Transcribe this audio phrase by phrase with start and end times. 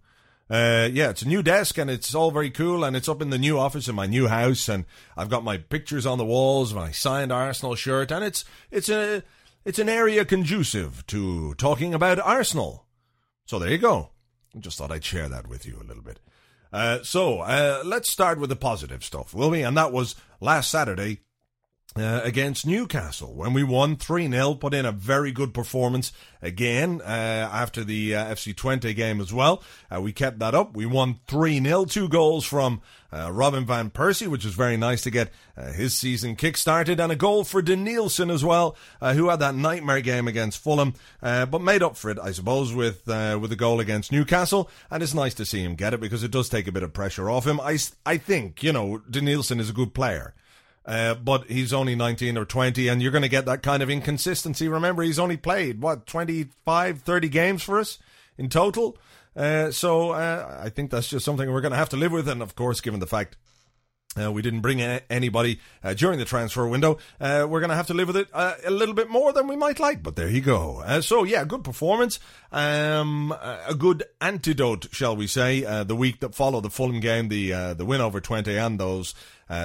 [0.50, 3.30] Uh, yeah, it's a new desk and it's all very cool and it's up in
[3.30, 4.86] the new office in my new house and
[5.16, 9.22] I've got my pictures on the walls, my signed Arsenal shirt and it's it's a
[9.64, 12.88] it's an area conducive to talking about Arsenal.
[13.46, 14.10] So there you go.
[14.56, 16.20] I just thought I'd share that with you a little bit.
[16.74, 19.62] Uh, so uh, let's start with the positive stuff, will we?
[19.62, 21.20] And that was last Saturday
[22.00, 26.12] uh, against Newcastle when we won 3 0, put in a very good performance
[26.42, 29.64] again uh, after the uh, FC Twente game as well.
[29.94, 30.76] Uh, we kept that up.
[30.76, 35.02] We won 3 0, two goals from uh, Robin Van Persie, which was very nice
[35.02, 39.30] to get uh, his season kick started, and a goal for Denilson as well, who
[39.30, 43.52] had that nightmare game against Fulham, but made up for it, I suppose, with with
[43.52, 44.70] a goal against Newcastle.
[44.92, 46.94] And it's nice to see him get it because it does take a bit of
[46.94, 47.60] pressure off him.
[47.60, 50.34] I, I think, you know, Denilson is a good player.
[50.90, 53.92] Uh, but he's only 19 or 20, and you're going to get that kind of
[53.92, 54.68] inconsistency.
[54.68, 58.00] Remember, he's only played, what, 25, 30 games for us
[58.40, 58.98] in total?
[59.36, 62.28] Uh, so uh, I think that's just something we're going to have to live with.
[62.28, 63.38] And of course, given the fact
[64.20, 66.98] uh, we didn't bring anybody uh, during the transfer window.
[67.22, 69.48] Uh, we're going to have to live with it uh, a little bit more than
[69.48, 70.82] we might like, but there you go.
[70.84, 72.20] Uh, so, yeah, good performance.
[72.52, 73.32] Um,
[73.68, 77.86] a good antidote, shall we say, the week that followed the Fulham game, the the
[77.86, 79.14] win over Twente and those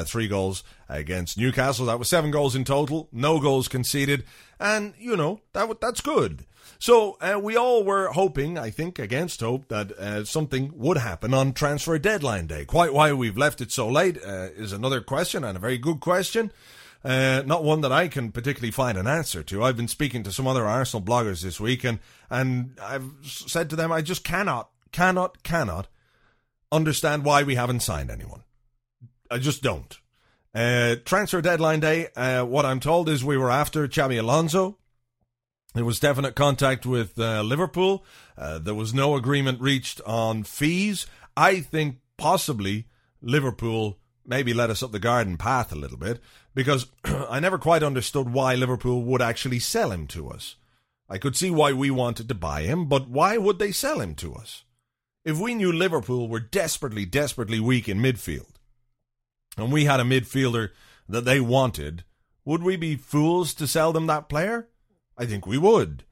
[0.04, 1.86] three goals against Newcastle.
[1.86, 4.24] That was seven goals in total, no goals conceded,
[4.58, 6.46] and, you know, that that's good.
[6.78, 11.32] So uh, we all were hoping, I think, against hope, that uh, something would happen
[11.32, 12.64] on transfer deadline day.
[12.64, 16.00] Quite why we've left it so late uh, is another question, and a very good
[16.00, 16.52] question.
[17.04, 19.62] Uh, not one that I can particularly find an answer to.
[19.62, 21.98] I've been speaking to some other Arsenal bloggers this week, and
[22.30, 25.88] and I've said to them, I just cannot, cannot, cannot
[26.72, 28.42] understand why we haven't signed anyone.
[29.34, 29.98] I just don't.
[30.54, 32.06] Uh, transfer deadline day.
[32.14, 34.78] Uh, what I'm told is we were after Xabi Alonso.
[35.74, 38.04] There was definite contact with uh, Liverpool.
[38.38, 41.08] Uh, there was no agreement reached on fees.
[41.36, 42.86] I think possibly
[43.20, 46.20] Liverpool maybe led us up the garden path a little bit
[46.54, 50.54] because I never quite understood why Liverpool would actually sell him to us.
[51.08, 54.14] I could see why we wanted to buy him, but why would they sell him
[54.14, 54.62] to us?
[55.24, 58.53] If we knew Liverpool were desperately, desperately weak in midfield,
[59.56, 60.70] and we had a midfielder
[61.08, 62.04] that they wanted,
[62.44, 64.68] would we be fools to sell them that player?
[65.16, 66.04] I think we would.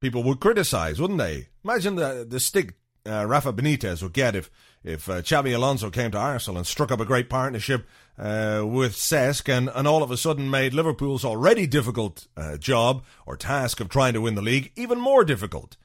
[0.00, 1.48] People would criticize, wouldn't they?
[1.64, 2.74] Imagine the the stick
[3.06, 4.50] uh, Rafa Benitez would get if
[4.84, 7.86] if uh, Alonso came to Arsenal and struck up a great partnership
[8.18, 13.02] uh, with Cesc and, and all of a sudden made Liverpool's already difficult uh, job
[13.26, 15.76] or task of trying to win the league even more difficult.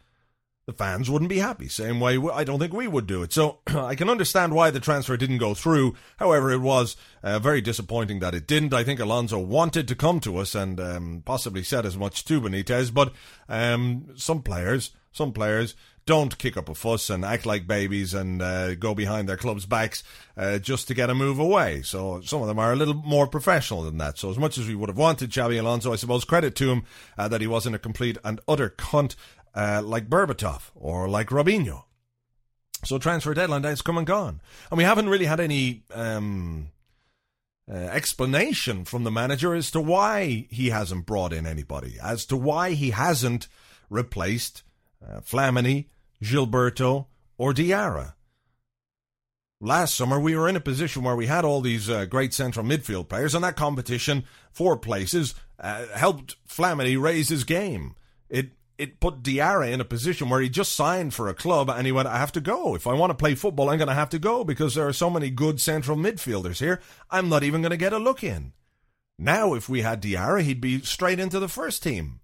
[0.68, 1.68] The fans wouldn't be happy.
[1.68, 3.34] Same way I don't think we would do it.
[3.34, 5.96] So I can understand why the transfer didn't go through.
[6.18, 8.74] However, it was uh, very disappointing that it didn't.
[8.74, 12.42] I think Alonso wanted to come to us and um, possibly said as much to
[12.42, 13.14] Benitez, but
[13.50, 15.76] um, some players, some players
[16.06, 19.66] don't kick up a fuss and act like babies and uh, go behind their club's
[19.66, 20.04] backs
[20.36, 21.82] uh, just to get a move away.
[21.84, 24.18] So some of them are a little more professional than that.
[24.18, 26.84] So as much as we would have wanted Xabi Alonso, I suppose credit to him
[27.18, 29.16] uh, that he wasn't a complete and utter cunt
[29.56, 31.84] uh, like Berbatov or like Robinho.
[32.84, 36.72] So transfer deadline day's come and gone, and we haven't really had any um,
[37.72, 42.36] uh, explanation from the manager as to why he hasn't brought in anybody, as to
[42.36, 43.48] why he hasn't
[43.90, 44.64] replaced
[45.06, 45.88] uh, Flamini,
[46.24, 47.06] Gilberto,
[47.38, 48.14] or Diarra.
[49.60, 52.66] Last summer, we were in a position where we had all these uh, great central
[52.66, 57.96] midfield players, and that competition for places uh, helped Flamini raise his game.
[58.28, 61.86] It it put Diarra in a position where he just signed for a club and
[61.86, 62.74] he went, I have to go.
[62.74, 64.94] If I want to play football, I'm going to have to go because there are
[64.94, 66.82] so many good central midfielders here.
[67.12, 68.54] I'm not even going to get a look in.
[69.20, 72.22] Now, if we had Diarra, he'd be straight into the first team.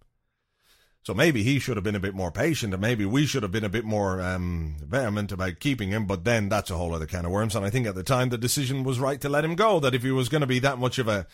[1.04, 3.52] So maybe he should have been a bit more patient, and maybe we should have
[3.52, 6.06] been a bit more um, vehement about keeping him.
[6.06, 7.56] But then that's a whole other can of worms.
[7.56, 9.80] And I think at the time the decision was right to let him go.
[9.80, 11.28] That if he was going to be that much of a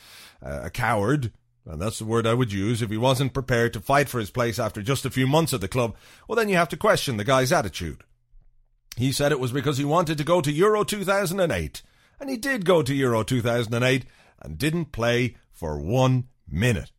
[0.43, 1.31] a coward,
[1.65, 4.31] and that's the word I would use, if he wasn't prepared to fight for his
[4.31, 5.95] place after just a few months at the club,
[6.27, 8.03] well, then you have to question the guy's attitude.
[8.97, 11.81] He said it was because he wanted to go to Euro 2008,
[12.19, 14.05] and he did go to Euro 2008
[14.41, 16.91] and didn't play for one minute.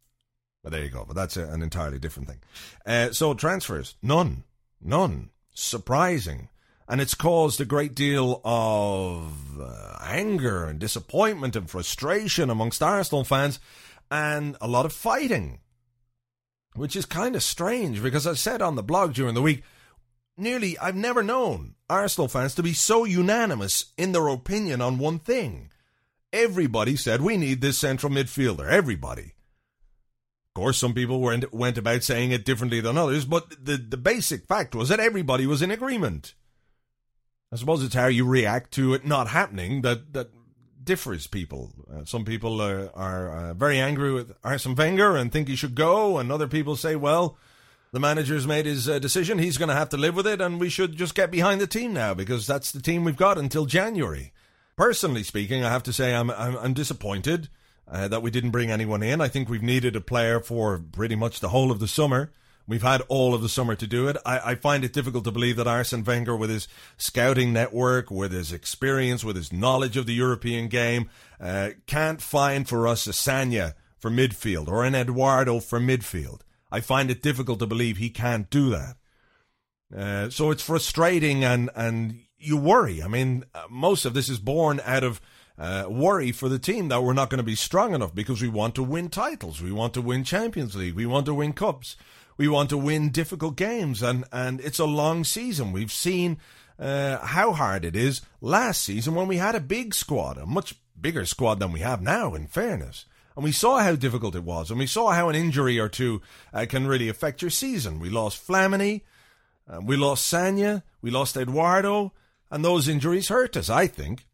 [0.63, 1.05] But there you go.
[1.07, 2.41] But that's a, an entirely different thing.
[2.87, 4.45] Uh, so transfers, none,
[4.81, 5.31] none.
[5.55, 6.49] Surprising.
[6.89, 13.25] And it's caused a great deal of uh, anger and disappointment and frustration amongst Arsenal
[13.25, 13.59] fans
[14.15, 15.59] and a lot of fighting,
[16.77, 19.65] which is kind of strange because I said on the blog during the week,
[20.37, 25.19] nearly I've never known Arsenal fans to be so unanimous in their opinion on one
[25.19, 25.69] thing.
[26.33, 28.69] Everybody said we need this central midfielder.
[28.69, 29.33] Everybody.
[30.47, 33.97] Of course, some people went, went about saying it differently than others, but the, the
[33.97, 36.35] basic fact was that everybody was in agreement.
[37.53, 40.31] I suppose it's how you react to it not happening that, that
[40.85, 41.73] differs people.
[41.93, 45.75] Uh, some people uh, are uh, very angry with Arsene Wenger and think he should
[45.75, 47.37] go, and other people say, well,
[47.93, 49.39] the manager's made his uh, decision.
[49.39, 51.67] He's going to have to live with it, and we should just get behind the
[51.67, 54.33] team now because that's the team we've got until January.
[54.77, 57.49] Personally speaking, I have to say I'm, I'm, I'm disappointed
[57.87, 59.21] uh, that we didn't bring anyone in.
[59.21, 62.33] I think we've needed a player for pretty much the whole of the summer.
[62.67, 64.17] We've had all of the summer to do it.
[64.25, 66.67] I, I, find it difficult to believe that Arsene Wenger, with his
[66.97, 72.67] scouting network, with his experience, with his knowledge of the European game, uh, can't find
[72.67, 76.41] for us a Sanya for midfield or an Eduardo for midfield.
[76.73, 78.97] I find it difficult to believe he can't do that.
[79.95, 83.03] Uh, so it's frustrating and, and you worry.
[83.03, 85.21] I mean, uh, most of this is born out of
[85.57, 88.49] uh, worry for the team that we're not going to be strong enough because we
[88.49, 91.97] want to win titles, we want to win Champions League, we want to win cups,
[92.37, 95.73] we want to win difficult games, and and it's a long season.
[95.73, 96.39] We've seen
[96.79, 100.75] uh, how hard it is last season when we had a big squad, a much
[101.01, 102.35] bigger squad than we have now.
[102.35, 103.07] In fairness.
[103.37, 106.23] And we saw how difficult it was, and we saw how an injury or two
[106.53, 107.99] uh, can really affect your season.
[107.99, 109.01] We lost Flamini,
[109.69, 112.13] uh, we lost Sanya, we lost Eduardo,
[112.49, 114.27] and those injuries hurt us, I think.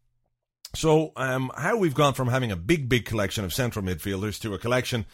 [0.75, 4.53] So, um, how we've gone from having a big, big collection of central midfielders to
[4.53, 5.05] a collection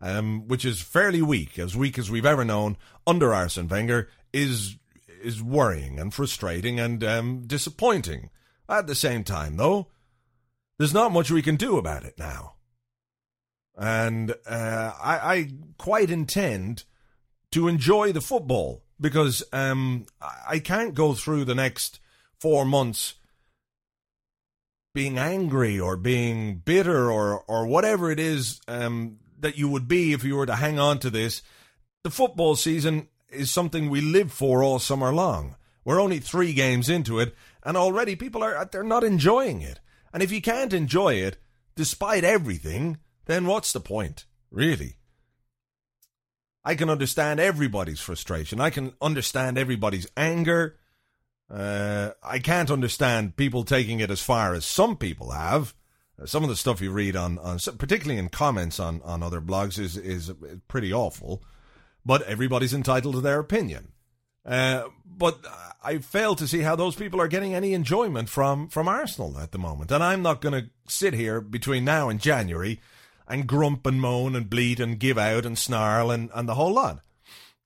[0.00, 2.76] um, which is fairly weak, as weak as we've ever known
[3.06, 4.76] under Arsene Wenger, is
[5.22, 8.30] is worrying and frustrating and um, disappointing.
[8.68, 9.88] At the same time, though,
[10.78, 12.54] there's not much we can do about it now,
[13.76, 16.84] and uh, I, I, quite intend
[17.52, 20.06] to enjoy the football because um,
[20.48, 22.00] I can't go through the next
[22.40, 23.14] four months
[24.94, 30.14] being angry or being bitter or or whatever it is um, that you would be
[30.14, 31.42] if you were to hang on to this.
[32.02, 35.56] The football season is something we live for all summer long.
[35.84, 39.80] We're only three games into it, and already people are they're not enjoying it.
[40.14, 41.36] And if you can't enjoy it,
[41.76, 44.96] despite everything, then what's the point, really?
[46.64, 48.62] I can understand everybody's frustration.
[48.62, 50.78] I can understand everybody's anger.
[51.50, 55.74] Uh, I can't understand people taking it as far as some people have.
[56.20, 59.40] Uh, some of the stuff you read on, on particularly in comments on, on other
[59.40, 60.32] blogs, is, is
[60.68, 61.42] pretty awful.
[62.06, 63.92] But everybody's entitled to their opinion.
[64.44, 65.38] Uh, but
[65.82, 69.52] I fail to see how those people are getting any enjoyment from, from Arsenal at
[69.52, 69.90] the moment.
[69.90, 72.80] And I'm not going to sit here between now and January
[73.26, 76.72] and grump and moan and bleat and give out and snarl and, and the whole
[76.72, 77.00] lot.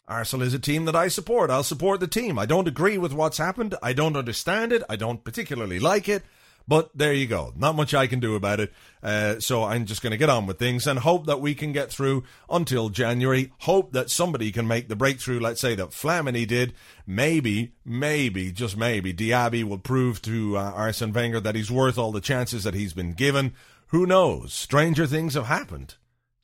[0.07, 1.51] Arsenal is a team that I support.
[1.51, 2.39] I'll support the team.
[2.39, 3.75] I don't agree with what's happened.
[3.83, 4.83] I don't understand it.
[4.89, 6.23] I don't particularly like it.
[6.69, 7.55] But there you go.
[7.57, 8.75] Not much I can do about it.
[9.03, 11.73] Uh, so I'm just going to get on with things and hope that we can
[11.73, 13.53] get through until January.
[13.61, 15.41] Hope that somebody can make the breakthrough.
[15.41, 16.75] Let's say that Flamini did.
[17.07, 22.13] Maybe, maybe, just maybe, Diaby will prove to uh, Arsene Wenger that he's worth all
[22.13, 23.55] the chances that he's been given.
[23.87, 24.53] Who knows?
[24.53, 25.95] Stranger things have happened.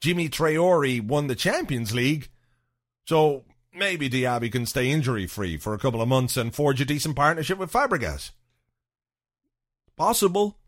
[0.01, 2.31] Djimi Traore won the Champions League.
[3.07, 6.87] So maybe Diaby can stay injury free for a couple of months and forge a
[6.87, 8.31] decent partnership with Fabregas.
[9.97, 10.59] Possible.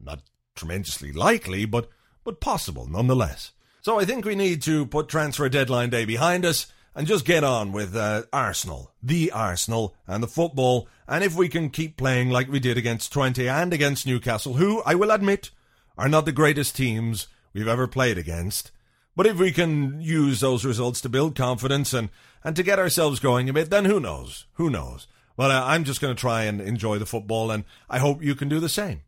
[0.00, 0.22] Not
[0.54, 1.88] tremendously likely, but,
[2.24, 3.52] but possible nonetheless.
[3.82, 7.44] So I think we need to put transfer deadline day behind us and just get
[7.44, 10.88] on with uh, Arsenal, the Arsenal, and the football.
[11.06, 14.82] And if we can keep playing like we did against Twente and against Newcastle, who,
[14.86, 15.50] I will admit,
[15.98, 18.70] are not the greatest teams we've ever played against.
[19.14, 22.08] But if we can use those results to build confidence and,
[22.42, 24.46] and to get ourselves going a bit, then who knows?
[24.54, 25.06] Who knows?
[25.36, 28.34] Well, uh, I'm just going to try and enjoy the football, and I hope you
[28.34, 29.02] can do the same.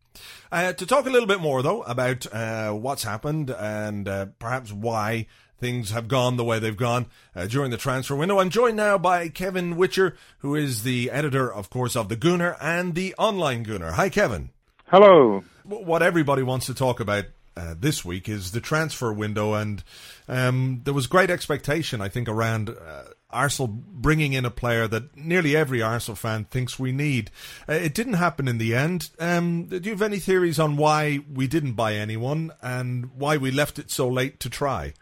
[0.51, 4.73] Uh, to talk a little bit more, though, about uh, what's happened and uh, perhaps
[4.73, 5.27] why
[5.59, 8.97] things have gone the way they've gone uh, during the transfer window, I'm joined now
[8.99, 13.65] by Kevin Whitcher, who is the editor, of course, of the Gooner and the Online
[13.65, 13.93] Gooner.
[13.93, 14.51] Hi, Kevin.
[14.87, 15.45] Hello.
[15.65, 17.25] What everybody wants to talk about
[17.57, 19.83] uh, this week is the transfer window, and
[20.29, 25.17] um, there was great expectation, I think, around uh, Arsenal bringing in a player that
[25.17, 27.31] nearly every Arsenal fan thinks we need.
[27.69, 29.11] Uh, it didn't happen in the end.
[29.19, 33.51] Um, do you have any theories on why we didn't buy anyone and why we
[33.51, 34.95] left it so late to try?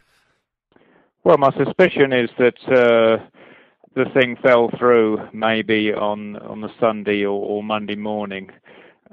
[1.23, 3.25] Well, my suspicion is that uh,
[3.95, 8.50] the thing fell through maybe on on the Sunday or, or Monday morning.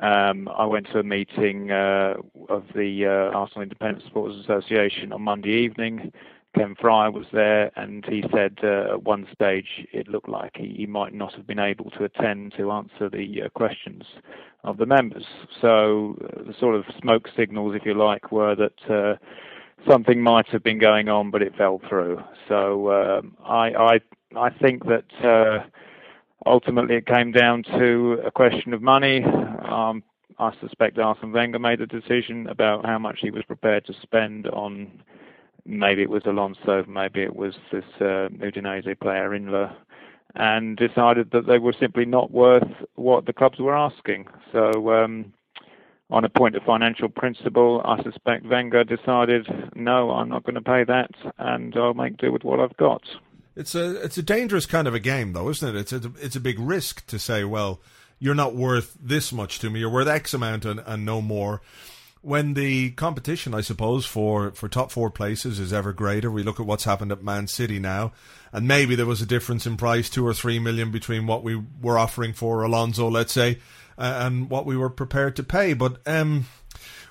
[0.01, 2.15] Um, I went to a meeting uh,
[2.49, 6.11] of the uh, Arsenal Independent Supporters Association on Monday evening
[6.55, 10.73] Ken Friar was there, and he said uh, at one stage it looked like he,
[10.77, 14.03] he, might not have been able to attend to answer the uh, questions
[14.63, 15.25] of the members.
[15.61, 19.15] So uh, the sort of smoke signals, if you like, were that uh,
[19.89, 22.19] something might have been going on, but it fell through.
[22.47, 23.99] So um, I, I,
[24.37, 25.65] I think that uh,
[26.45, 29.23] ultimately it came down to a question of money.
[29.23, 30.03] Um,
[30.39, 34.47] I suspect Arsene Wenger made a decision about how much he was prepared to spend
[34.47, 35.03] on
[35.65, 39.73] maybe it was Alonso, maybe it was this uh, Udinese player Inler,
[40.35, 44.27] and decided that they were simply not worth what the clubs were asking.
[44.51, 45.33] So, um,
[46.09, 50.61] on a point of financial principle, I suspect Wenger decided, no, I'm not going to
[50.61, 53.01] pay that, and I'll make do with what I've got.
[53.55, 55.79] It's a it's a dangerous kind of a game, though, isn't it?
[55.79, 57.81] It's a it's a big risk to say, well,
[58.19, 59.79] you're not worth this much to me.
[59.79, 61.61] You're worth X amount and, and no more
[62.23, 66.57] when the competition, I suppose, for, for top four places is ever greater, we look
[66.57, 68.13] at what's happened at Man City now,
[68.53, 71.61] and maybe there was a difference in price, two or three million between what we
[71.81, 73.59] were offering for Alonso, let's say,
[73.97, 75.73] and what we were prepared to pay.
[75.73, 76.45] But um,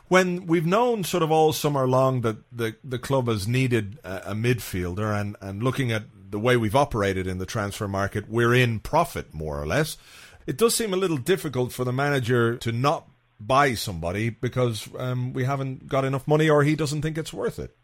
[0.09, 4.31] when we've known sort of all summer long that the the club has needed a,
[4.31, 8.55] a midfielder, and and looking at the way we've operated in the transfer market, we're
[8.55, 9.99] in profit more or less.
[10.47, 13.09] It does seem a little difficult for the manager to not
[13.47, 17.59] buy somebody because um, we haven't got enough money or he doesn't think it's worth
[17.59, 17.77] it.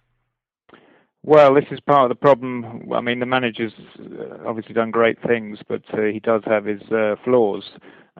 [1.24, 2.90] Well, this is part of the problem.
[2.92, 6.80] I mean, the manager's uh, obviously done great things, but uh, he does have his
[6.90, 7.64] uh, flaws,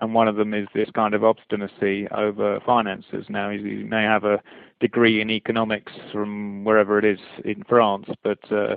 [0.01, 3.27] and one of them is this kind of obstinacy over finances.
[3.29, 4.43] Now, he may have a
[4.81, 8.77] degree in economics from wherever it is in France, but uh,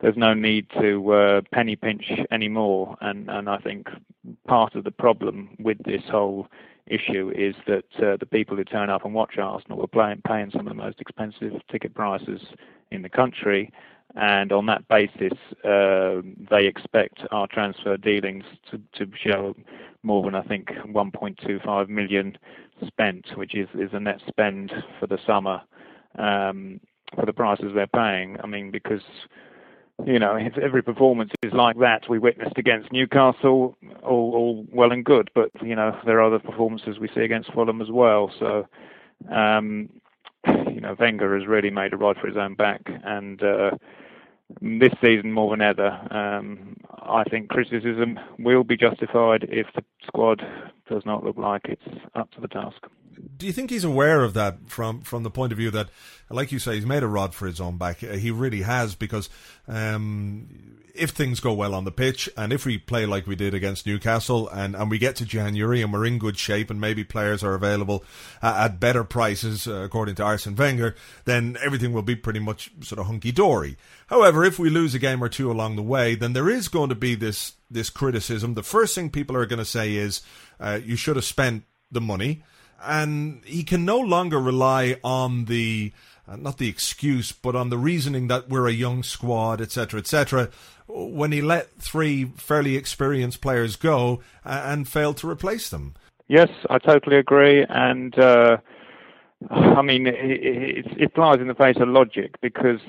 [0.00, 2.96] there's no need to uh, penny pinch anymore.
[3.00, 3.88] And, and I think
[4.46, 6.48] part of the problem with this whole
[6.90, 10.50] issue is that uh, the people who turn up and watch Arsenal are playing, paying
[10.50, 12.40] some of the most expensive ticket prices
[12.90, 13.72] in the country,
[14.16, 16.20] and on that basis, uh,
[16.50, 19.54] they expect our transfer dealings to, to show
[20.02, 22.36] more than I think 1.25 million
[22.86, 25.62] spent, which is, is a net spend for the summer
[26.18, 26.80] um,
[27.14, 28.36] for the prices they're paying.
[28.42, 29.02] I mean, because
[30.06, 34.92] you know, if every performance is like that we witnessed against Newcastle, all, all well
[34.92, 35.30] and good.
[35.34, 38.32] But you know, there are other performances we see against Fulham as well.
[38.38, 38.66] So,
[39.30, 39.90] um,
[40.46, 43.70] you know, Wenger has really made a ride for his own back, and uh,
[44.60, 50.42] this season more than ever, um, I think criticism will be justified if the squad
[50.88, 52.86] does not look like it's up to the task.
[53.40, 55.88] Do you think he's aware of that from from the point of view that,
[56.28, 57.98] like you say, he's made a rod for his own back?
[57.98, 59.28] He really has because
[59.66, 63.54] um, if things go well on the pitch and if we play like we did
[63.54, 67.02] against Newcastle and, and we get to January and we're in good shape and maybe
[67.02, 68.04] players are available
[68.42, 70.94] uh, at better prices, uh, according to Arsene Wenger,
[71.24, 73.76] then everything will be pretty much sort of hunky dory.
[74.08, 76.90] However, if we lose a game or two along the way, then there is going
[76.90, 78.54] to be this this criticism.
[78.54, 80.20] The first thing people are going to say is
[80.58, 82.42] uh, you should have spent the money,
[82.82, 85.92] and he can no longer rely on the
[86.28, 90.50] uh, not the excuse, but on the reasoning that we're a young squad, etc., etc
[90.92, 95.94] when he let three fairly experienced players go uh, and failed to replace them.
[96.28, 98.58] Yes, I totally agree, and uh,
[99.50, 102.80] I mean it, it, it, flies in the face of logic because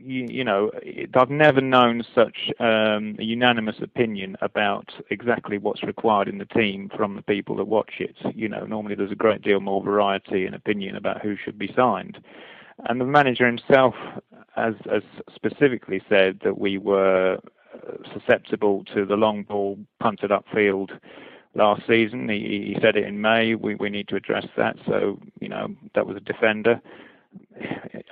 [0.00, 5.82] you, you know it, I've never known such um, a unanimous opinion about exactly what's
[5.82, 8.16] required in the team from the people that watch it.
[8.34, 11.72] You know, normally there's a great deal more variety and opinion about who should be
[11.76, 12.18] signed.
[12.88, 13.94] And the manager himself
[14.56, 15.02] has, has
[15.34, 17.38] specifically said that we were
[17.74, 20.98] uh, susceptible to the long ball punted upfield
[21.54, 22.28] last season.
[22.28, 23.54] He, he said it in May.
[23.54, 24.76] We, we need to address that.
[24.86, 26.80] So, you know, that was a defender.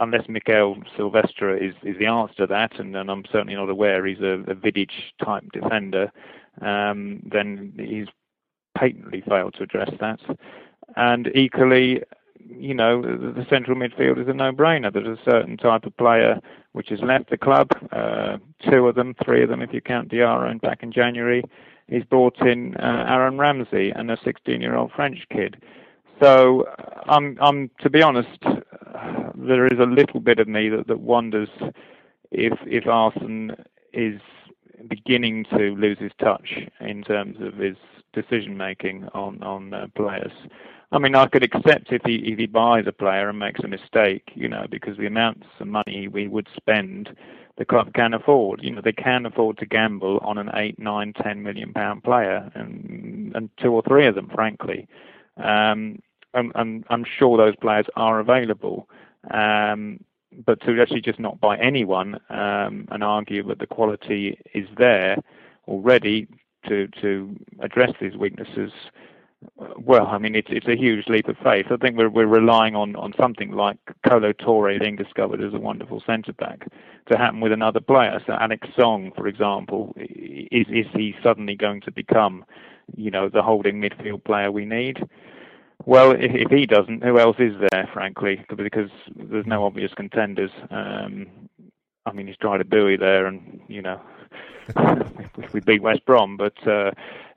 [0.01, 4.07] Unless Mikael Silvestre is, is the answer to that, and, and I'm certainly not aware
[4.07, 4.91] he's a, a Vidic
[5.25, 6.13] type defender,
[6.61, 8.07] um, then he's
[8.77, 10.21] patently failed to address that.
[10.97, 12.03] And equally,
[12.39, 14.93] you know, the central midfield is a no-brainer.
[14.93, 16.41] There's a certain type of player
[16.73, 17.71] which has left the club.
[17.93, 18.39] Uh,
[18.71, 21.43] two of them, three of them, if you count Diarra and back in January,
[21.89, 25.61] he's brought in uh, Aaron Ramsey and a 16-year-old French kid.
[26.21, 28.43] So uh, I'm, I'm to be honest,
[29.37, 31.49] there is a little bit of me that, that wonders
[32.31, 33.55] if if Arsene
[33.93, 34.21] is
[34.89, 37.77] beginning to lose his touch in terms of his
[38.13, 40.33] decision making on on uh, players.
[40.91, 43.69] I mean, I could accept if he if he buys a player and makes a
[43.69, 47.15] mistake, you know, because the amounts of money we would spend,
[47.59, 48.63] the club can afford.
[48.63, 52.51] You know, they can afford to gamble on an eight, nine, ten million pound player,
[52.55, 54.89] and and two or three of them, frankly.
[55.37, 56.01] Um,
[56.55, 58.89] and I'm sure those players are available.
[59.31, 60.01] Um,
[60.45, 65.17] but to actually just not buy anyone um, and argue that the quality is there
[65.67, 66.29] already
[66.69, 68.73] to to address these weaknesses
[69.79, 71.67] well, I mean, it's it's a huge leap of faith.
[71.71, 75.61] I think we're we're relying on, on something like Kolo Touré being discovered as a
[75.61, 76.67] wonderful centre back
[77.11, 78.21] to happen with another player.
[78.27, 82.45] So Alex Song, for example, is is he suddenly going to become,
[82.97, 85.09] you know, the holding midfield player we need?
[85.85, 87.89] Well, if, if he doesn't, who else is there?
[87.93, 90.51] Frankly, because there's no obvious contenders.
[90.71, 91.27] Um,
[92.07, 94.01] I mean, he's tried Eboué there, and you know,
[95.53, 96.91] we beat West Brom, but uh,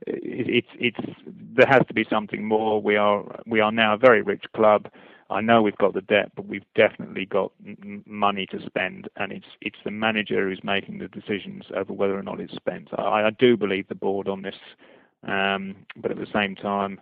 [0.07, 2.81] it, it's it's there has to be something more.
[2.81, 4.87] We are we are now a very rich club.
[5.29, 7.53] I know we've got the debt, but we've definitely got
[8.05, 12.23] money to spend, and it's it's the manager who's making the decisions over whether or
[12.23, 12.89] not it's spent.
[12.97, 14.55] I, I do believe the board on this,
[15.27, 16.99] um, but at the same time,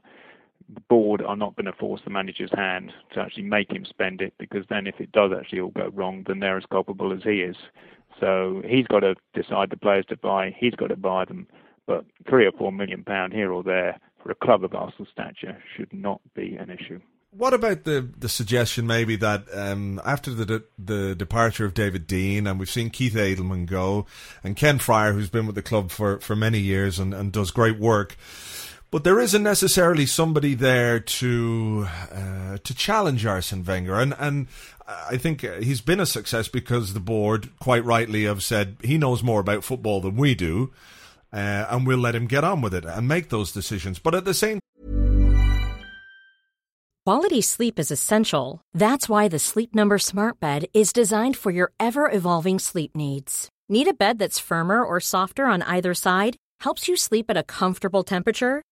[0.88, 4.34] board are not going to force the manager's hand to actually make him spend it,
[4.38, 7.42] because then if it does actually all go wrong, then they're as culpable as he
[7.42, 7.56] is.
[8.20, 10.56] So he's got to decide the players to buy.
[10.58, 11.48] He's got to buy them.
[11.88, 15.58] But three or four million pound here or there for a club of Arsenal stature
[15.76, 17.00] should not be an issue.
[17.32, 22.08] What about the, the suggestion maybe that um, after the de- the departure of David
[22.08, 24.08] Dein and we've seen Keith Edelman go
[24.44, 27.52] and Ken Friar who's been with the club for, for many years and, and does
[27.52, 28.18] great work,
[28.92, 34.48] but there isn't necessarily somebody there to uh, to challenge Arsene Wenger, and and
[34.88, 39.22] I think he's been a success because the board, quite rightly, have said he knows
[39.22, 40.72] more about football than we do,
[41.32, 44.00] uh, and we'll let him get on with it and make those decisions.
[44.00, 44.60] But at the same
[47.06, 48.62] Quality sleep is essential.
[48.72, 53.50] That's why the Sleep Number Smart Bed is designed for your ever evolving sleep needs.
[53.68, 56.36] Need a bed that's firmer or softer on either side?
[56.60, 58.62] Helps you sleep at a comfortable temperature?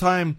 [0.00, 0.38] Time,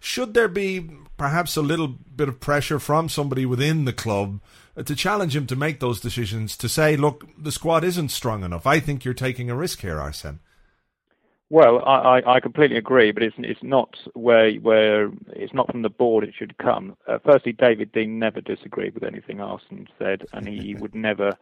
[0.00, 4.40] should there be perhaps a little bit of pressure from somebody within the club
[4.76, 8.42] uh, to challenge him to make those decisions to say, look, the squad isn't strong
[8.42, 8.66] enough.
[8.66, 10.38] I think you're taking a risk here, Arsene.
[11.50, 15.90] Well, I, I completely agree, but it's it's not where where it's not from the
[15.90, 16.96] board it should come.
[17.08, 21.32] Uh, firstly, David Dein never disagreed with anything Arsene said, and he would never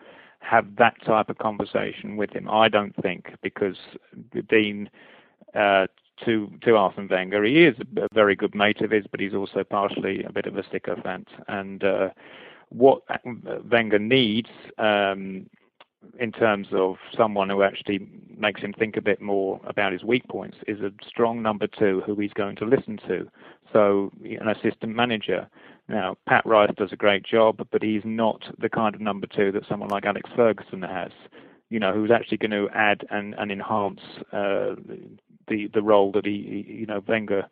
[0.40, 2.48] have that type of conversation with him.
[2.50, 3.76] I don't think because
[4.32, 4.88] Dein
[5.54, 5.88] uh,
[6.24, 7.44] to to Arsene Wenger.
[7.44, 10.56] He is a very good mate of his, but he's also partially a bit of
[10.56, 11.28] a sycophant.
[11.48, 12.10] And uh,
[12.70, 13.02] what
[13.70, 15.48] Wenger needs um,
[16.18, 20.26] in terms of someone who actually makes him think a bit more about his weak
[20.28, 23.28] points is a strong number two who he's going to listen to.
[23.72, 25.48] So an assistant manager.
[25.88, 29.52] Now Pat Rice does a great job, but he's not the kind of number two
[29.52, 31.10] that someone like Alex Ferguson has
[31.70, 34.00] you know, who's actually going to add and, and enhance
[34.32, 34.74] uh,
[35.48, 37.46] the the role that he, you know, Wenger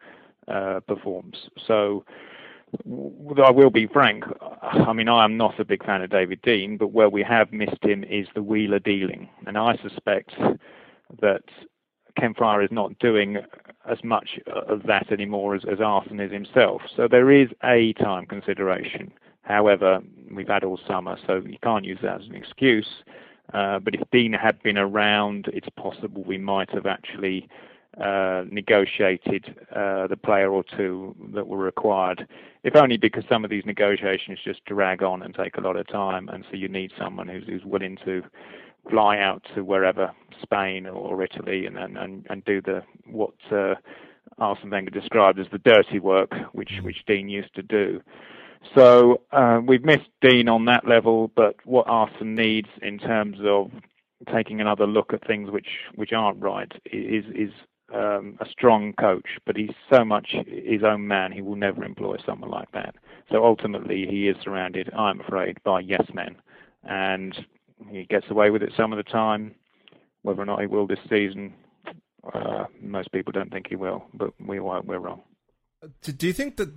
[0.48, 1.48] uh, performs.
[1.66, 2.04] So
[2.84, 4.24] I will be frank.
[4.62, 7.52] I mean, I am not a big fan of David Dein, but where we have
[7.52, 10.32] missed him is the wheeler dealing, and I suspect
[11.20, 11.42] that
[12.18, 13.38] Ken Friar is not doing
[13.88, 16.82] as much of that anymore as, as is himself.
[16.96, 19.12] So there is a time consideration.
[19.42, 20.00] However,
[20.32, 22.88] we've had all summer, so you can't use that as an excuse.
[23.52, 27.48] Uh, but if Dein had been around, it's possible we might have actually
[28.00, 32.26] uh, negotiated uh, the player or two that were required,
[32.62, 35.86] if only because some of these negotiations just drag on and take a lot of
[35.88, 38.22] time, and so you need someone who's, who's willing to
[38.90, 43.74] fly out to wherever Spain or Italy and and, and do the what uh,
[44.38, 46.84] Arsene Wenger described as the dirty work, which mm.
[46.84, 48.00] which Dein used to do.
[48.74, 53.70] So uh, we've missed Dein on that level, but what Arsene needs in terms of
[54.32, 57.50] taking another look at things which which aren't right is is
[57.94, 62.16] um, a strong coach, but he's so much his own man, he will never employ
[62.24, 62.94] someone like that.
[63.30, 66.36] So ultimately, he is surrounded, I'm afraid, by yes men,
[66.84, 67.36] and
[67.88, 69.54] he gets away with it some of the time.
[70.22, 71.54] Whether or not he will this season,
[72.34, 75.22] uh, most people don't think he will, but we we're wrong.
[76.02, 76.70] Do you think that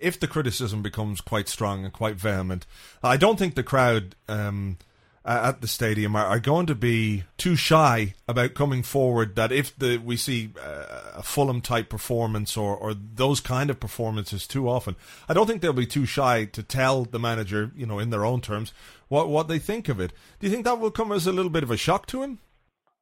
[0.00, 2.66] if the criticism becomes quite strong and quite vehement,
[3.02, 4.78] I don't think the crowd um,
[5.26, 9.34] at the stadium are, are, going to be too shy about coming forward.
[9.34, 13.80] That if the we see uh, a Fulham type performance or or those kind of
[13.80, 14.96] performances too often,
[15.28, 18.24] I don't think they'll be too shy to tell the manager, you know, in their
[18.24, 18.72] own terms,
[19.08, 20.12] what what they think of it.
[20.38, 22.38] Do you think that will come as a little bit of a shock to him?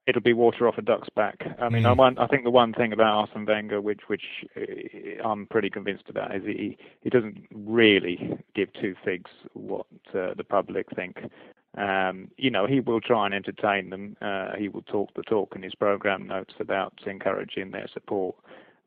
[0.07, 1.47] It'll be water off a duck's back.
[1.61, 1.88] I mean, mm.
[1.88, 5.71] I, want, I think the one thing about Arsene Wenger, which which uh, I'm pretty
[5.71, 11.31] convinced about, is he he doesn't really give two figs what uh, the public think.
[11.77, 14.17] Um, you know, he will try and entertain them.
[14.21, 18.37] Uh, he will talk the talk in his program notes about encouraging their support.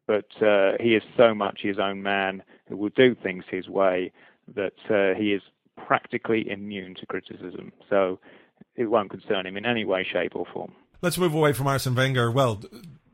[0.06, 4.14] But uh, he is so much his own man who will do things his way
[4.56, 5.42] that uh, he is
[5.76, 7.74] practically immune to criticism.
[7.90, 8.20] So
[8.78, 10.72] it won't concern him in any way, shape, or form.
[11.00, 12.32] Let's move away from Arsene Wenger.
[12.32, 12.60] Well,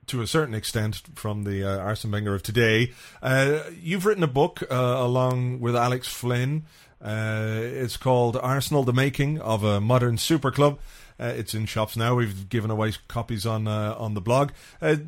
[0.08, 2.94] to a certain extent, from the uh, Arsene Wenger of today.
[3.22, 6.66] Uh, you've written a book uh, along with Alex Flynn.
[7.02, 10.80] Uh, it's called Arsenal: The Making of a Modern Super Club.
[11.20, 12.16] Uh, it's in shops now.
[12.16, 14.52] We've given away copies on uh, on the blog.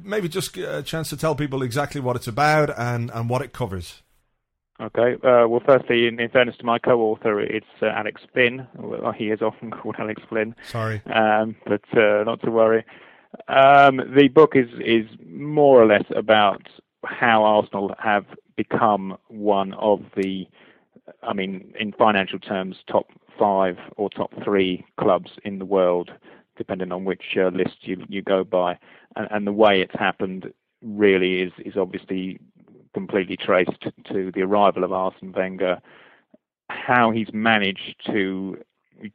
[0.04, 3.54] maybe just a chance to tell people exactly what it's about and, and what it
[3.54, 4.02] covers.
[4.80, 5.14] Okay.
[5.24, 8.68] Uh, well, firstly, in, in, fairness to my co-author, it's uh, Alex Fynn.
[8.76, 10.56] Well, he is often called Alex Flynn.
[10.64, 11.02] Sorry.
[11.06, 12.84] Um, but uh, not to worry.
[13.48, 16.68] Um, the book is is more or less about
[17.06, 20.48] how Arsenal have become one of the,
[21.24, 23.08] I mean, in financial terms, top
[23.38, 26.12] five or top three clubs in the world,
[26.58, 28.78] depending on which uh, list you you go by,
[29.16, 32.40] and, and the way it's happened really is is obviously
[32.96, 35.82] completely traced to the arrival of Arsene Wenger.
[36.70, 38.58] How he's managed to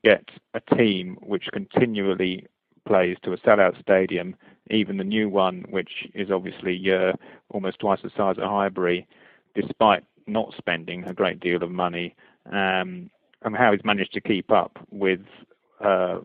[0.05, 2.47] get a team which continually
[2.87, 4.37] plays to a sellout stadium,
[4.71, 7.13] even the new one, which is obviously uh,
[7.49, 9.07] almost twice the size of Highbury,
[9.55, 12.15] despite not spending a great deal of money,
[12.53, 13.11] um,
[13.43, 15.23] and how he's managed to keep up with
[15.81, 16.19] uh,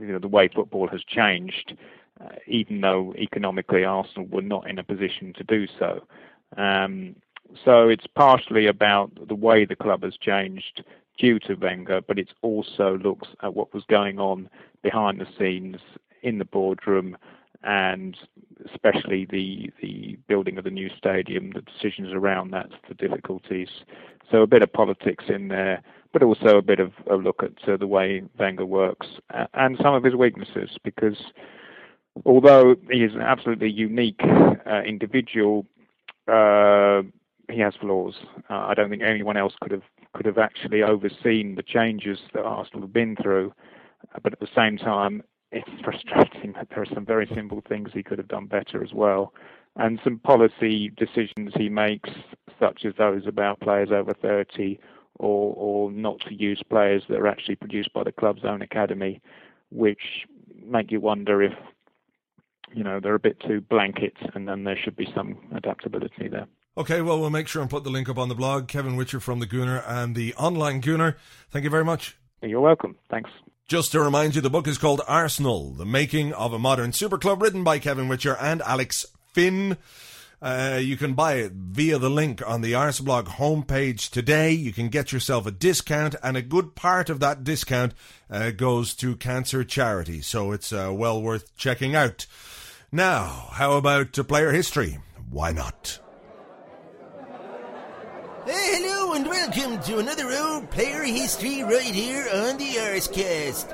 [0.00, 1.76] you know, the way football has changed
[2.22, 6.02] uh, even though economically Arsenal were not in a position to do so.
[6.56, 7.16] Um,
[7.64, 10.84] so it's partially about the way the club has changed
[11.18, 14.48] due to Wenger, but it also looks at what was going on
[14.82, 15.76] behind the scenes
[16.22, 17.16] in the boardroom
[17.64, 18.16] and
[18.72, 23.68] especially the the building of the new stadium, the decisions around that, the difficulties.
[24.30, 27.68] So a bit of politics in there, but also a bit of a look at
[27.68, 29.06] uh, the way Wenger works
[29.54, 31.18] and some of his weaknesses, because
[32.24, 34.20] although he is an absolutely unique
[34.66, 35.66] uh, individual,
[36.28, 37.02] uh,
[37.50, 38.14] he has flaws.
[38.48, 39.82] Uh, I don't think anyone else could have
[40.14, 43.52] could have actually overseen the changes that Arsenal have been through.
[44.14, 47.90] Uh, but at the same time, it's frustrating that there are some very simple things
[47.92, 49.32] he could have done better as well,
[49.76, 52.10] and some policy decisions he makes,
[52.58, 54.78] such as those about players over 30,
[55.18, 59.20] or or not to use players that are actually produced by the club's own academy,
[59.70, 60.26] which
[60.64, 61.52] make you wonder if
[62.74, 66.46] you know they're a bit too blanket, and then there should be some adaptability there.
[66.76, 68.66] Okay, well, we'll make sure and put the link up on the blog.
[68.66, 71.16] Kevin Whitcher from the Gooner and the online Gooner.
[71.50, 72.16] Thank you very much.
[72.40, 72.96] You're welcome.
[73.10, 73.30] Thanks.
[73.68, 77.18] Just to remind you, the book is called Arsenal, The Making of a Modern Super
[77.18, 79.76] Club, written by Kevin Whitcher and Alex Fynn.
[80.42, 84.50] Uh, you can buy it via the link on the Arseblog homepage today.
[84.50, 87.94] You can get yourself a discount, and a good part of that discount
[88.28, 92.26] uh, goes to cancer charity, so it's uh, well worth checking out.
[92.94, 94.98] Now, how about player history?
[95.30, 95.98] Why not?
[98.44, 103.70] Hey, hello and welcome to another old player history right here on the Arsecast.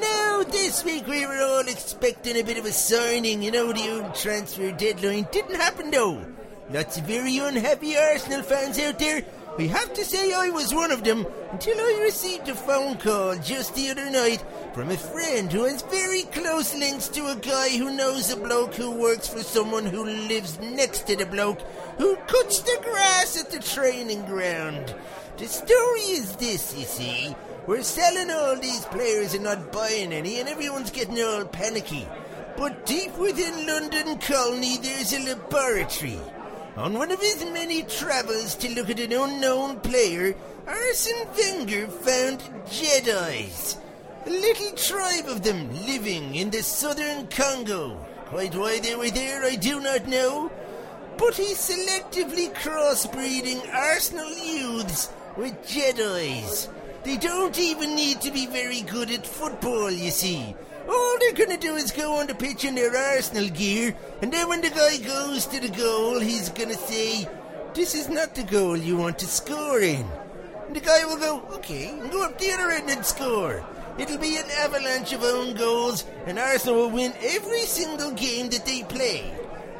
[0.00, 4.00] Now, this week we were all expecting a bit of a signing, you know, the
[4.00, 6.24] old transfer deadline didn't happen though.
[6.70, 9.26] Lots of very unhappy Arsenal fans out there.
[9.56, 13.36] We have to say I was one of them until I received a phone call
[13.36, 17.68] just the other night from a friend who has very close links to a guy
[17.68, 21.60] who knows a bloke who works for someone who lives next to the bloke
[21.98, 24.92] who cuts the grass at the training ground.
[25.36, 27.36] The story is this, you see.
[27.68, 32.08] We're selling all these players and not buying any, and everyone's getting all panicky.
[32.56, 36.18] But deep within London Colney, there's a laboratory.
[36.76, 40.34] On one of his many travels to look at an unknown player,
[40.66, 43.78] Arsene Wenger found Jedi's.
[44.26, 47.96] A little tribe of them living in the southern Congo.
[48.26, 50.50] Quite why they were there, I do not know
[51.16, 56.68] but he's selectively crossbreeding Arsenal youths with Jedi's.
[57.04, 60.54] They don't even need to be very good at football, you see.
[60.88, 64.48] All they're gonna do is go on the pitch in their Arsenal gear, and then
[64.48, 67.28] when the guy goes to the goal, he's gonna say,
[67.72, 70.06] This is not the goal you want to score in.
[70.66, 73.64] And the guy will go, Okay, go up the other end and score.
[73.96, 78.66] It'll be an avalanche of own goals, and Arsenal will win every single game that
[78.66, 79.32] they play.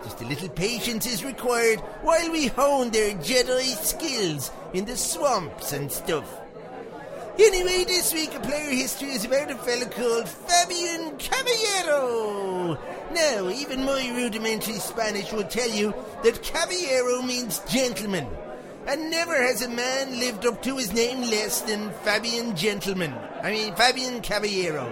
[0.05, 5.73] Just a little patience is required while we hone their Jedi skills in the swamps
[5.73, 6.44] and stuff.
[7.39, 12.79] Anyway, this week a player history is about a fella called Fabian Caballero.
[13.13, 15.93] Now, even my rudimentary Spanish will tell you
[16.23, 18.29] that Caballero means gentleman.
[18.87, 23.13] And never has a man lived up to his name less than Fabian Gentleman.
[23.43, 24.87] I mean, Fabian Caballero.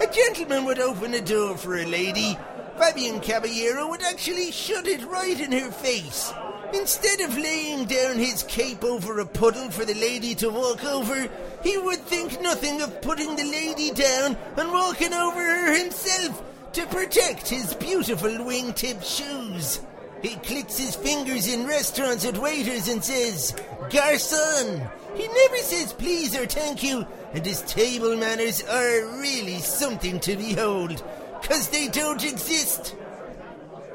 [0.00, 2.38] A gentleman would open a door for a lady,
[2.78, 6.32] Fabian Caballero would actually shut it right in her face.
[6.72, 11.28] Instead of laying down his cape over a puddle for the lady to walk over,
[11.62, 16.86] he would think nothing of putting the lady down and walking over her himself to
[16.86, 19.80] protect his beautiful wingtip shoes.
[20.22, 23.52] He clicks his fingers in restaurants at waiters and says,
[23.90, 24.90] Garçon.
[25.14, 30.36] He never says please or thank you, and his table manners are really something to
[30.36, 31.02] behold
[31.42, 32.94] because they don't exist.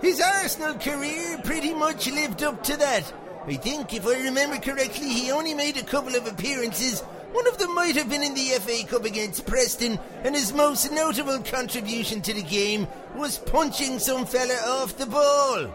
[0.01, 3.11] His Arsenal career pretty much lived up to that.
[3.47, 7.01] I think, if I remember correctly, he only made a couple of appearances.
[7.31, 10.91] One of them might have been in the FA Cup against Preston, and his most
[10.91, 15.73] notable contribution to the game was punching some fella off the ball.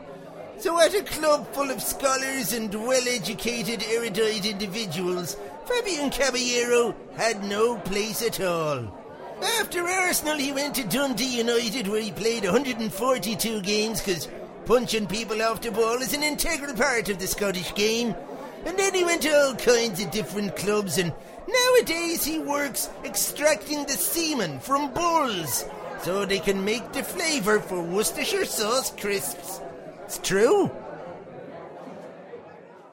[0.58, 7.42] So, at a club full of scholars and well educated, erudite individuals, Fabian Caballero had
[7.42, 9.01] no place at all.
[9.42, 14.28] After Arsenal, he went to Dundee United, where he played 142 games because
[14.66, 18.14] punching people off the ball is an integral part of the Scottish game.
[18.64, 21.12] And then he went to all kinds of different clubs, and
[21.48, 25.64] nowadays he works extracting the semen from bulls
[26.02, 29.60] so they can make the flavour for Worcestershire sauce crisps.
[30.04, 30.70] It's true.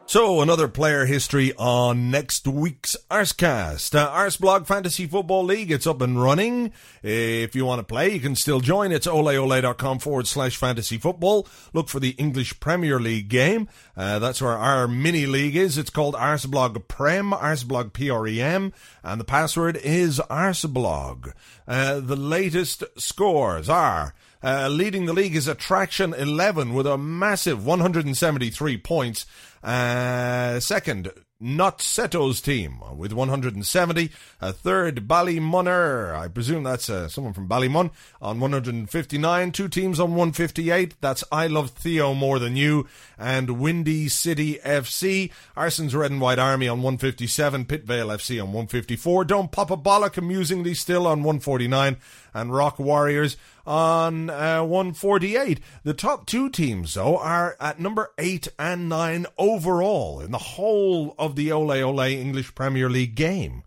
[0.10, 3.93] So, another player history on next week's Arsecast.
[3.93, 6.74] Uh, Arseblog Fantasy Football League, it's up and running.
[7.04, 8.91] If you want to play, you can still join.
[8.91, 11.48] It's oleole.com forward slash fantasy football.
[11.74, 13.69] Look for the English Premier League game.
[13.95, 15.78] Uh, that's where our mini league is.
[15.78, 21.34] It's called Arseblog Prem, Arseblog P-R-E-M, and the password is Arseblog.
[21.67, 27.65] Uh, the latest scores are uh, leading the league is Attraction 11 with a massive
[27.65, 29.25] 173 points.
[29.63, 34.10] Uh, second, Not Seto's team with 170.
[34.41, 36.13] A third, Ballymunner.
[36.13, 39.52] I presume that's uh, someone from Ballymun on 159.
[39.52, 40.95] Two teams on 158.
[40.99, 45.32] That's I Love Theo More Than You and Windy City FC.
[45.56, 47.65] Arson's Red and White Army on 157.
[47.65, 49.25] Pitvale FC on 154.
[49.25, 51.97] Don't Pop a Bollock amusingly still on 149.
[52.34, 55.60] And Rock Warriors on uh, 148.
[55.84, 61.15] The top two teams, though, are at number 8 and 9 overall in the whole
[61.18, 63.63] of the Ole Ole English Premier League game.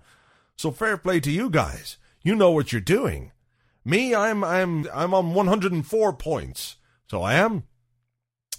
[0.56, 1.96] So fair play to you guys.
[2.22, 3.32] You know what you're doing.
[3.84, 6.76] Me, I'm I'm I'm on 104 points.
[7.10, 7.64] So I am.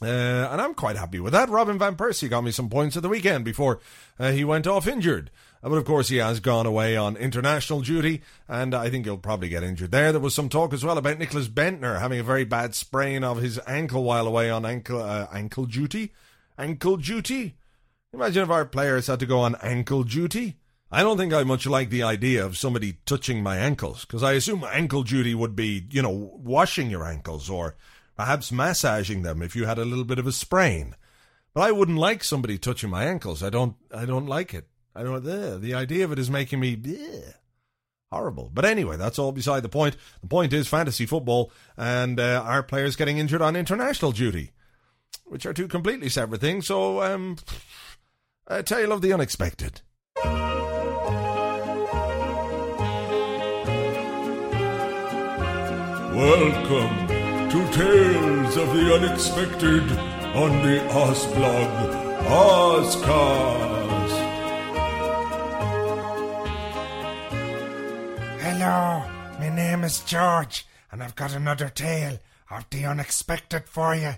[0.01, 1.49] Uh, and I'm quite happy with that.
[1.49, 3.79] Robin Van Persie got me some points at the weekend before
[4.19, 5.31] uh, he went off injured.
[5.63, 9.17] Uh, but of course, he has gone away on international duty, and I think he'll
[9.17, 10.11] probably get injured there.
[10.11, 13.41] There was some talk as well about Nicklas Bendtner having a very bad sprain of
[13.41, 16.11] his ankle while away on ankle uh, ankle duty.
[16.57, 17.55] Ankle duty.
[18.13, 20.57] Imagine if our players had to go on ankle duty.
[20.91, 24.33] I don't think I much like the idea of somebody touching my ankles, because I
[24.33, 27.75] assume ankle duty would be, you know, washing your ankles or
[28.15, 30.95] perhaps massaging them if you had a little bit of a sprain.
[31.55, 33.41] But I wouldn't like somebody touching my ankles.
[33.41, 33.75] I don't.
[33.91, 34.67] I don't like it.
[34.95, 35.25] I don't.
[35.27, 37.31] Uh, the idea of it is making me uh,
[38.11, 38.51] horrible.
[38.53, 39.97] But anyway, that's all beside the point.
[40.21, 44.51] The point is fantasy football and uh, our players getting injured on international duty,
[45.25, 46.67] which are two completely separate things.
[46.67, 47.37] So, um,
[48.45, 49.81] a tale of the unexpected.
[56.15, 57.07] Welcome
[57.49, 59.83] to Tales of the Unexpected
[60.35, 61.93] on the Arseblog
[62.25, 63.82] Arsecast.
[68.55, 69.03] Hello,
[69.39, 72.19] my name is George, and I've got another tale
[72.51, 74.13] of the unexpected for you.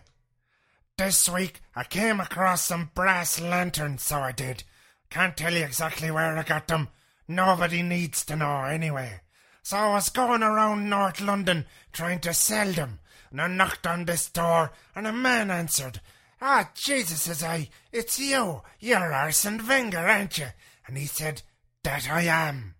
[0.98, 4.66] This week I came across some brass lanterns, so I did.
[5.10, 6.90] Can't tell you exactly where I got them.
[7.30, 9.22] Nobody needs to know anyway.
[9.64, 13.00] So I was going around North London trying to sell them,
[13.32, 16.02] and I knocked on this door, and a man answered.
[16.42, 18.64] Ah, Jesus, says I, it's you.
[18.82, 20.48] You're Arsene Wenger, aren't you?
[20.88, 21.42] And he said,
[21.86, 22.75] That I am.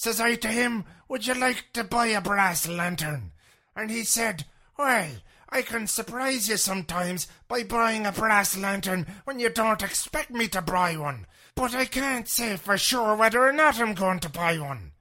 [0.00, 3.32] Says I to him, Would you like to buy a brass lantern?
[3.76, 4.46] And he said,
[4.78, 5.10] Well,
[5.50, 10.48] I can surprise you sometimes by buying a brass lantern when you don't expect me
[10.48, 11.26] to buy one.
[11.54, 14.92] But I can't say for sure whether or not I'm going to buy one.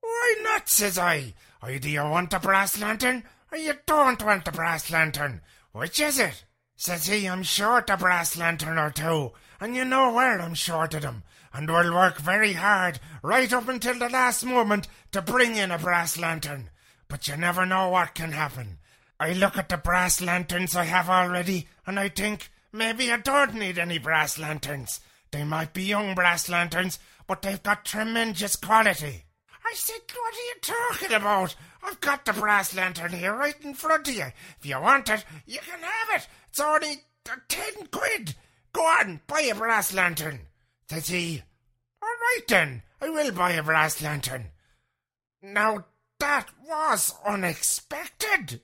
[0.00, 1.34] Why not, says I.
[1.62, 5.42] Oh, Either you want a brass lantern or you don't want a brass lantern.
[5.72, 6.46] Which is it?
[6.76, 10.94] Says he, I'm short a brass lantern or two, and you know where I'm short
[10.94, 15.56] of them, and we'll work very hard right up until the last moment to bring
[15.56, 16.70] in a brass lantern.
[17.08, 18.78] But you never know what can happen.
[19.18, 23.54] I look at the brass lanterns I have already, and I think maybe I don't
[23.54, 25.00] need any brass lanterns.
[25.30, 29.24] They might be young brass lanterns, but they've got tremendous quality.
[29.64, 31.56] I said, What are you talking about?
[31.82, 34.26] I've got the brass lantern here right in front of you.
[34.58, 36.28] If you want it, you can have it.
[36.48, 37.02] It's only
[37.48, 38.34] ten quid.
[38.76, 40.40] Go on, buy a brass lantern.
[40.90, 41.42] Says he.
[42.02, 44.50] All right then, I will buy a brass lantern.
[45.42, 45.86] Now
[46.20, 48.60] that was unexpected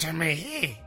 [0.00, 0.80] to me.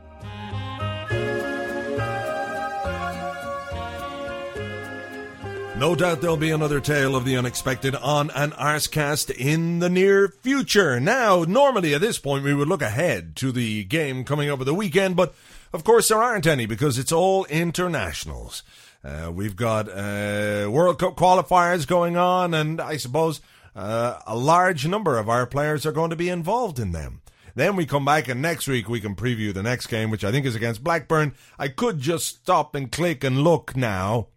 [5.78, 10.28] No doubt there'll be another tale of the unexpected on an Arsecast in the near
[10.28, 11.00] future.
[11.00, 14.74] Now, normally at this point we would look ahead to the game coming over the
[14.74, 15.34] weekend, but
[15.72, 18.62] of course there aren't any because it's all internationals.
[19.02, 23.40] Uh, we've got uh, World Cup qualifiers going on, and I suppose
[23.74, 27.22] uh, a large number of our players are going to be involved in them.
[27.54, 30.30] Then we come back, and next week we can preview the next game, which I
[30.30, 31.34] think is against Blackburn.
[31.58, 34.28] I could just stop and click and look now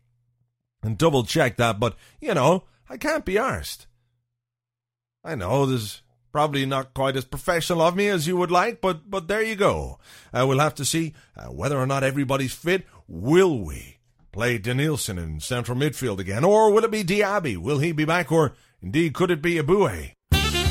[0.81, 3.85] and double check that, but you know, I can't be arsed.
[5.23, 6.02] I know there's
[6.33, 9.55] probably not quite as professional of me as you would like, but but there you
[9.55, 9.99] go.
[10.33, 12.85] Uh, we'll have to see uh, whether or not everybody's fit.
[13.07, 13.99] Will we
[14.33, 17.55] play Denilson in central midfield again, or will it be Diaby?
[17.55, 20.13] Will he be back, or indeed could it be Eboué?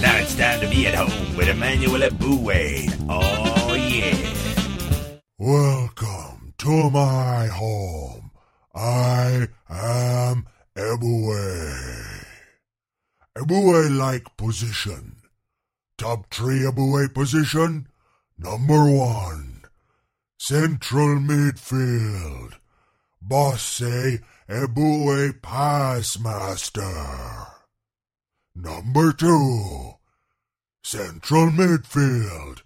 [0.02, 2.92] Now it's time to be at home with Emmanuel Eboué.
[3.08, 5.18] Oh yeah.
[5.38, 8.32] Welcome to my home.
[8.74, 10.46] I am
[10.76, 12.26] Eboué.
[13.38, 15.21] Eboué like position.
[16.02, 17.86] Top three Eboué position.
[18.36, 19.62] Number one.
[20.36, 22.54] Central midfield.
[23.22, 27.46] Boss say Eboué pass master.
[28.56, 29.92] Number two.
[30.82, 32.62] Central midfield.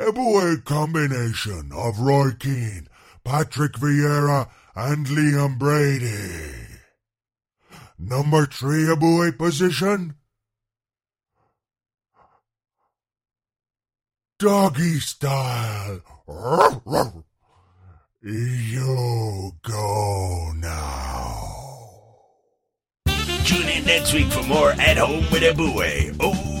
[0.00, 2.88] Eboué combination of Roy Keane,
[3.22, 6.80] Patrick Vieira, and Liam Brady.
[7.96, 10.16] Number three Eboué position.
[14.40, 16.00] Doggy style.
[18.22, 21.42] You go now.
[23.44, 26.16] Tune in next week for more At Home with Eboué.
[26.20, 26.59] Oh.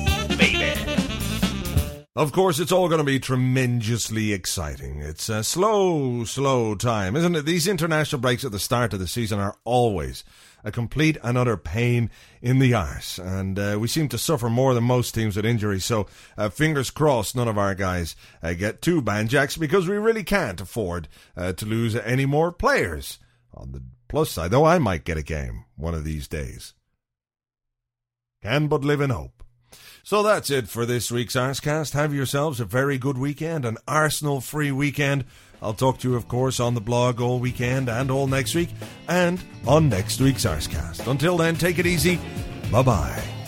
[2.16, 5.00] Of course, it's all going to be tremendously exciting.
[5.00, 7.44] It's a slow, slow time, isn't it?
[7.44, 10.24] These international breaks at the start of the season are always
[10.64, 12.10] a complete and utter pain
[12.42, 13.18] in the arse.
[13.18, 15.84] And uh, we seem to suffer more than most teams with injuries.
[15.84, 20.24] So uh, fingers crossed none of our guys uh, get two banjacks because we really
[20.24, 21.06] can't afford
[21.36, 23.20] uh, to lose any more players.
[23.54, 26.74] On the plus side, though, I might get a game one of these days.
[28.42, 29.39] Can but live in hope.
[30.02, 31.92] So that's it for this week's Arsecast.
[31.92, 35.24] Have yourselves a very good weekend, an Arsenal free weekend.
[35.62, 38.70] I'll talk to you, of course, on the blog all weekend and all next week,
[39.08, 41.06] and on next week's Arsecast.
[41.06, 42.18] Until then, take it easy.
[42.72, 43.39] Bye bye.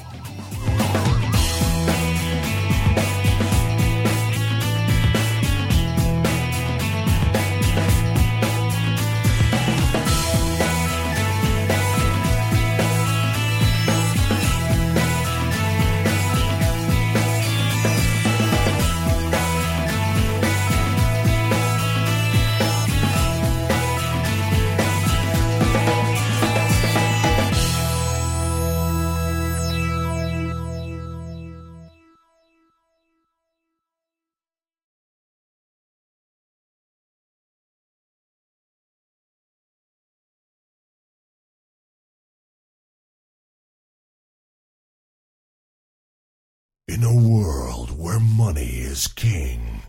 [46.93, 49.81] In a world where money is king,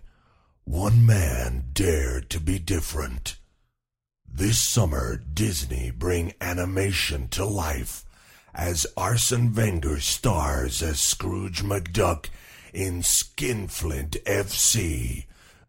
[0.63, 3.35] one man dared to be different.
[4.25, 8.05] This summer, Disney bring animation to life
[8.53, 12.27] as Arsene Wenger stars as Scrooge McDuck
[12.73, 15.25] in Skinflint FC,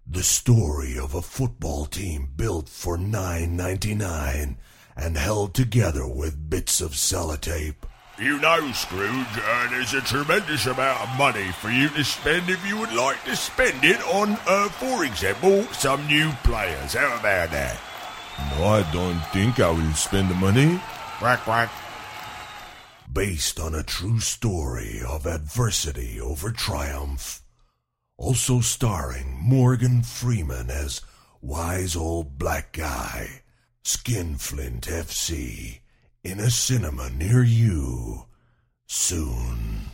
[0.07, 4.57] the story of a football team built for nine ninety nine
[4.95, 7.83] and held together with bits of sellotape.
[8.17, 12.65] You know, Scrooge, uh, there's a tremendous amount of money for you to spend if
[12.65, 16.93] you would like to spend it on, uh, for example, some new players.
[16.93, 17.77] How about that?
[18.39, 20.81] No, I don't think I will spend the money.
[21.19, 21.73] Quack, quack.
[23.13, 27.43] Based on a true story of adversity over triumph.
[28.17, 31.01] Also starring Morgan Freeman as
[31.43, 33.43] wise old black guy.
[33.83, 35.81] Skinflint FC.
[36.25, 38.25] In a cinema near you.
[38.87, 39.94] Soon.